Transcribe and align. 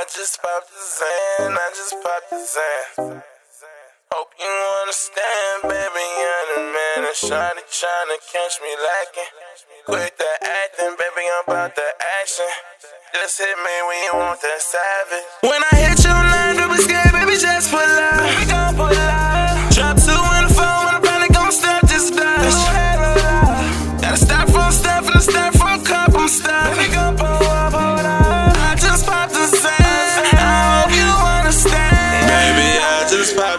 I 0.00 0.04
just 0.04 0.40
popped 0.40 0.70
the 0.72 0.80
Xan, 0.80 1.52
I 1.52 1.68
just 1.76 1.92
popped 2.00 2.30
the 2.30 2.40
Xan. 2.40 3.20
Hope 4.10 4.32
you 4.40 4.48
understand, 4.80 5.68
baby, 5.68 6.06
I'm 6.24 6.48
the 6.56 6.62
man. 6.72 7.04
And 7.04 7.12
shawty 7.12 7.60
tryna 7.68 8.16
catch 8.32 8.64
me 8.64 8.72
lacking. 8.80 9.32
Quit 9.84 10.16
the 10.16 10.32
acting, 10.40 10.96
baby, 10.96 11.28
I'm 11.28 11.44
about 11.44 11.76
the 11.76 11.84
action. 12.22 12.48
Just 13.12 13.44
hit 13.44 13.56
me 13.60 13.76
when 13.88 13.98
you 14.08 14.12
want 14.16 14.40
that 14.40 14.62
savage. 14.64 15.28
When 15.44 15.60
I 15.68 15.76
hit 15.76 15.98
you, 16.00 16.16
don't 16.56 16.72
be 16.72 16.80
scared, 16.80 17.12
baby, 17.12 17.36
just 17.36 17.70
pull 17.70 17.80
up. 17.80 18.24
Baby, 18.24 18.50
gon' 18.50 18.76
pull. 18.76 19.39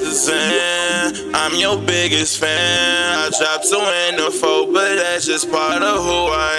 The 0.00 0.10
Xan. 0.10 1.30
I'm 1.34 1.54
your 1.54 1.78
biggest 1.78 2.38
fan. 2.38 3.18
I 3.18 3.30
dropped 3.38 3.68
two 3.68 3.78
in 4.08 4.16
the 4.16 4.30
four, 4.30 4.66
but 4.72 4.96
that's 4.96 5.26
just 5.26 5.50
part 5.50 5.82
of 5.82 6.02
who 6.02 6.20
I 6.32 6.54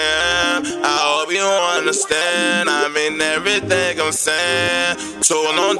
am. 0.56 0.62
I 0.82 0.96
hope 1.04 1.32
you 1.32 1.44
understand. 1.78 2.70
I 2.70 2.88
mean 2.88 3.20
everything 3.20 4.00
I'm 4.00 4.12
saying. 4.12 4.96
Tool 5.20 5.46
on 5.46 5.76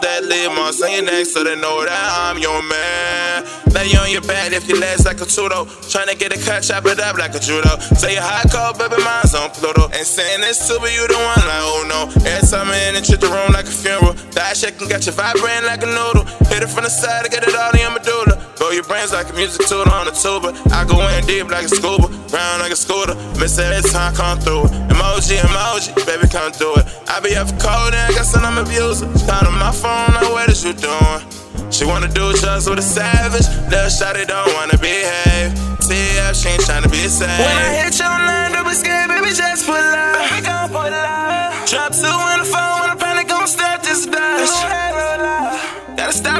marks 0.56 0.82
on 0.82 0.90
your 0.90 1.04
neck 1.04 1.26
so 1.26 1.44
they 1.44 1.54
know 1.54 1.84
that 1.84 2.06
I'm 2.26 2.38
your 2.38 2.62
man. 2.62 3.44
Lay 3.72 3.92
on 4.00 4.10
your 4.10 4.22
back 4.22 4.52
if 4.52 4.68
your 4.68 4.78
legs 4.78 5.04
like 5.04 5.20
a 5.20 5.28
tudo. 5.28 5.68
Tryna 5.92 6.18
get 6.18 6.32
a 6.34 6.38
cut, 6.40 6.62
chop 6.62 6.86
it 6.86 6.98
up 6.98 7.16
like 7.16 7.34
a 7.34 7.40
judo. 7.40 7.76
Say 7.94 8.14
your 8.14 8.24
hot 8.24 8.48
cold, 8.50 8.78
baby, 8.78 9.02
mine's 9.04 9.34
on 9.34 9.50
Pluto. 9.50 9.88
And 9.92 10.06
saying 10.06 10.40
this 10.40 10.66
to 10.68 10.80
me, 10.80 10.94
you 10.96 11.06
the 11.06 11.14
one 11.14 11.44
like, 11.44 11.64
oh 11.64 11.84
no. 11.86 12.00
Every 12.24 12.48
time 12.48 12.70
and 12.72 13.04
treat 13.04 13.20
the 13.20 13.28
room 13.28 13.52
like 13.52 13.66
a 13.66 13.75
funeral. 13.86 14.14
That 14.34 14.56
shaking 14.58 14.88
got 14.88 15.06
you 15.06 15.12
vibrating 15.12 15.66
like 15.66 15.82
a 15.82 15.90
noodle. 15.90 16.26
Hit 16.50 16.66
it 16.66 16.70
from 16.70 16.82
the 16.82 16.90
side 16.90 17.24
to 17.24 17.30
get 17.30 17.46
it 17.46 17.54
all 17.54 17.70
in 17.70 17.86
your 17.86 17.94
medulla. 17.94 18.34
Blow 18.58 18.70
your 18.74 18.82
brains 18.84 19.12
like 19.12 19.30
a 19.30 19.34
music 19.38 19.66
tutor 19.70 19.86
on 19.86 20.10
a 20.10 20.14
tuba. 20.14 20.50
I 20.74 20.82
go 20.82 20.98
in 21.14 21.22
deep 21.26 21.46
like 21.46 21.70
a 21.70 21.72
scuba, 21.72 22.10
round 22.34 22.58
like 22.58 22.74
a 22.74 22.78
scooter. 22.78 23.14
Miss 23.38 23.58
every 23.58 23.86
time 23.88 24.14
come 24.14 24.38
through 24.42 24.66
it. 24.66 24.72
Emoji, 24.90 25.38
emoji, 25.38 25.94
baby, 26.02 26.26
come 26.26 26.50
through 26.50 26.82
it. 26.82 26.84
I 27.06 27.20
be 27.20 27.36
up 27.36 27.46
for 27.46 27.58
cold 27.62 27.94
and 27.94 28.02
I 28.02 28.10
got 28.10 28.26
some 28.26 28.44
I'm 28.44 28.58
abuser. 28.58 29.06
Down 29.26 29.46
on 29.46 29.54
my 29.54 29.70
phone, 29.70 30.10
now 30.18 30.34
what 30.34 30.50
is 30.50 30.64
you 30.64 30.74
doing? 30.74 31.22
She 31.70 31.84
wanna 31.84 32.08
do 32.08 32.32
just 32.34 32.68
with 32.68 32.78
a 32.78 32.82
savage. 32.82 33.46
Little 33.70 33.90
shawty 33.90 34.26
don't 34.26 34.50
wanna 34.54 34.78
behave. 34.78 35.54
TF, 35.86 36.34
she 36.34 36.48
ain't 36.50 36.62
tryna 36.66 36.90
be 36.90 37.06
safe. 37.06 37.38
When 37.38 37.56
I 37.62 37.86
hit 37.86 37.98
your 37.98 38.10
line, 38.10 38.52
don't 38.52 38.66
be 38.66 38.74
scared, 38.74 39.08
baby, 39.08 39.30
just 39.30 39.66
pull 39.66 39.85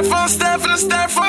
From 0.03 0.27
stuff 0.27 0.63
and 0.63 0.79
start 0.79 1.09
from 1.09 1.26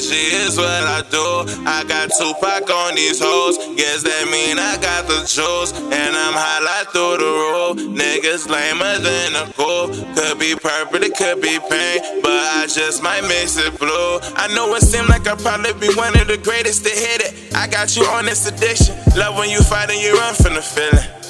G 0.00 0.12
is 0.12 0.56
what 0.56 0.68
I 0.68 1.02
do. 1.10 1.48
I 1.64 1.84
got 1.88 2.10
Tupac 2.12 2.68
on 2.68 2.94
these 2.94 3.20
hoes. 3.20 3.56
Guess 3.76 4.02
that 4.02 4.28
mean 4.30 4.58
I 4.58 4.76
got 4.76 5.08
the 5.08 5.24
juice. 5.24 5.72
And 5.72 6.12
I'm 6.12 6.36
high 6.36 6.60
like 6.60 6.92
through 6.92 7.16
the 7.16 7.32
roof. 7.32 7.74
Niggas 7.96 8.48
lamer 8.48 8.98
than 9.00 9.36
a 9.36 9.52
cool. 9.56 9.88
Could 10.14 10.38
be 10.38 10.54
purple, 10.54 11.02
it 11.02 11.16
could 11.16 11.40
be 11.40 11.58
pink. 11.58 12.22
But 12.22 12.44
I 12.60 12.66
just 12.68 13.02
might 13.02 13.22
mix 13.22 13.56
it 13.56 13.78
blue. 13.78 14.18
I 14.36 14.52
know 14.54 14.74
it 14.74 14.82
seemed 14.82 15.08
like 15.08 15.26
I'll 15.26 15.36
probably 15.36 15.72
be 15.74 15.92
one 15.94 16.18
of 16.20 16.28
the 16.28 16.36
greatest 16.38 16.84
to 16.84 16.90
hit 16.90 17.22
it. 17.22 17.54
I 17.54 17.66
got 17.66 17.96
you 17.96 18.04
on 18.04 18.26
this 18.26 18.46
addiction. 18.46 18.96
Love 19.16 19.36
when 19.36 19.50
you 19.50 19.60
fight 19.60 19.90
and 19.90 20.00
you 20.00 20.12
run 20.12 20.34
from 20.34 20.54
the 20.54 20.62
feeling. 20.62 21.25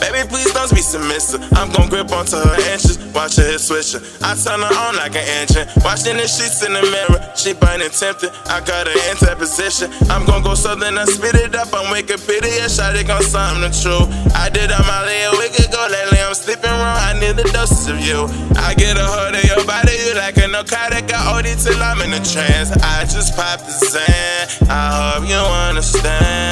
Baby, 0.00 0.28
please 0.28 0.52
don't 0.52 0.70
be 0.70 0.82
submissive. 0.82 1.40
I'm 1.56 1.72
gon' 1.72 1.88
grip 1.88 2.12
onto 2.12 2.36
her 2.36 2.56
inches, 2.72 2.98
watch 3.14 3.36
her 3.36 3.46
hit 3.46 3.60
switching. 3.60 4.04
I 4.22 4.36
turn 4.36 4.60
her 4.60 4.74
on 4.76 4.96
like 4.96 5.16
an 5.16 5.24
engine. 5.40 5.66
Watching 5.84 6.16
the 6.16 6.28
sheets 6.28 6.60
in 6.64 6.72
the 6.72 6.82
mirror, 6.84 7.20
she 7.34 7.54
burning 7.54 7.90
tempted. 7.90 8.30
I 8.46 8.60
got 8.60 8.86
her 8.86 8.98
in 9.10 9.16
that 9.24 9.38
position. 9.38 9.88
I'm 10.10 10.26
gon' 10.26 10.42
go 10.42 10.54
southern 10.54 10.98
and 10.98 11.08
spit 11.08 11.34
it 11.34 11.54
up. 11.56 11.72
I'm 11.72 11.88
Wikipedia, 11.88 12.68
shot 12.68 12.94
it 12.96 13.06
gon' 13.06 13.22
something 13.22 13.72
true. 13.72 14.04
I 14.36 14.50
did 14.52 14.70
on 14.70 14.84
my 14.84 15.00
leg 15.04 15.32
a 15.32 15.38
week 15.40 15.56
ago, 15.58 15.80
lately 15.90 16.20
I'm 16.20 16.34
sleeping 16.34 16.70
wrong. 16.70 17.00
I 17.00 17.16
need 17.18 17.36
the 17.36 17.48
doses 17.52 17.88
of 17.88 17.98
you. 18.00 18.28
I 18.60 18.74
get 18.74 18.96
a 18.98 19.04
hold 19.04 19.34
of 19.34 19.44
your 19.44 19.64
body, 19.64 19.96
you 19.96 20.14
like 20.14 20.36
a 20.36 20.46
narcotic. 20.48 21.08
I 21.12 21.40
OD 21.40 21.56
till 21.56 21.82
I'm 21.82 22.00
in 22.02 22.12
a 22.12 22.22
trance. 22.24 22.70
I 22.84 23.04
just 23.08 23.36
pop 23.36 23.60
the 23.60 23.72
Xan. 23.72 24.68
I 24.68 25.16
hope 25.16 25.28
you 25.28 25.36
understand. 25.36 26.45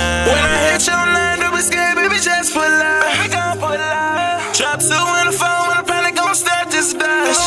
when 5.02 5.28
I 5.28 5.32
fall, 5.32 5.68
when 5.68 5.78
I 5.78 5.82
panic, 5.82 6.18
I'm 6.20 6.34
start 6.34 6.70
this 6.70 6.92
dash. 6.94 7.42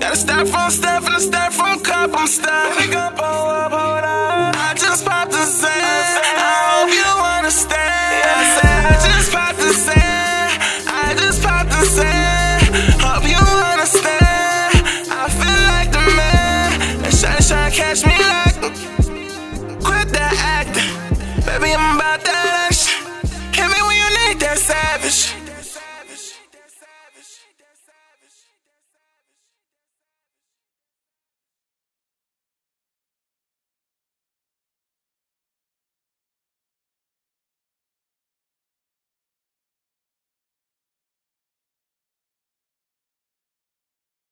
Got 0.00 0.12
a 0.12 0.16
stop 0.16 0.46
from 0.46 0.70
step 0.70 1.02
and 1.04 1.16
a 1.16 1.20
step 1.20 1.52
from 1.52 1.80
cup, 1.80 2.10
I'm 2.14 2.26
stuck. 2.26 2.76
up, 2.94 3.18
up, 3.18 3.72
hold 3.72 4.04
up. 4.04 4.56
I 4.56 4.74
just 4.74 5.04
popped 5.04 5.32
the 5.32 5.38
Xan. 5.38 5.68
I 5.68 6.52
hope 6.72 6.92
you 6.98 7.10
understand. 7.38 7.90
I 8.26 8.98
just 9.06 9.30
popped 9.32 9.58
the. 9.58 9.70
I 10.86 11.14
just 11.20 11.42
popped 11.42 11.70
the. 11.70 11.82
Hope 13.04 13.26
you 13.28 13.42
understand. 13.72 14.82
I 15.10 15.28
feel 15.38 15.62
like 15.74 15.90
the 15.92 16.04
man. 16.16 16.40
Catch 17.70 18.04
me 18.04 18.16
like. 18.18 18.56
Quit 19.84 20.08
that 20.16 20.34
acting. 20.58 20.90
Baby, 21.46 21.74
I'm 21.74 21.96
about 21.96 22.24
that 22.24 22.66
action. 22.66 22.98
Hit 23.54 23.68
me 23.68 23.80
when 23.86 23.96
you 23.96 24.08
need 24.18 24.40
that 24.40 24.58
savage. 24.58 25.39